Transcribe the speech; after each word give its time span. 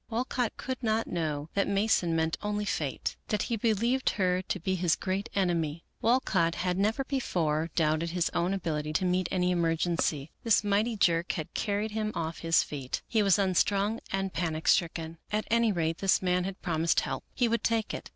Walcott 0.09 0.57
could 0.57 0.81
not 0.81 1.05
know 1.05 1.49
that 1.53 1.67
Mason 1.67 2.15
meant 2.15 2.35
only 2.41 2.65
Fate, 2.65 3.17
that 3.27 3.43
he 3.43 3.55
be 3.55 3.71
lieved 3.71 4.09
her 4.13 4.41
to 4.41 4.59
be 4.59 4.73
his 4.73 4.95
great 4.95 5.29
enemy. 5.35 5.83
Walcott 6.01 6.55
had 6.55 6.75
never 6.79 7.03
before 7.03 7.69
doubted 7.75 8.09
his 8.09 8.31
own 8.31 8.51
ability 8.51 8.93
to 8.93 9.05
meet 9.05 9.27
any 9.29 9.51
emergency. 9.51 10.31
This 10.43 10.63
mighty 10.63 10.97
jerk 10.97 11.33
had 11.33 11.53
carried 11.53 11.91
him 11.91 12.11
off 12.15 12.39
his 12.39 12.63
feet. 12.63 13.03
He 13.07 13.21
was 13.21 13.37
unstrung 13.37 13.99
and 14.11 14.33
panic 14.33 14.67
stricken. 14.67 15.19
At 15.31 15.45
any 15.51 15.71
rate 15.71 15.99
this 15.99 16.19
man 16.19 16.45
had 16.45 16.63
promised 16.63 17.01
help. 17.01 17.23
He 17.35 17.47
would 17.47 17.63
take 17.63 17.93
it. 17.93 18.09